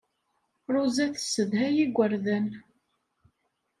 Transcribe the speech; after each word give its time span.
Ṛuza 0.73 1.05
tessedhay 1.13 1.75
igerdan. 1.85 2.47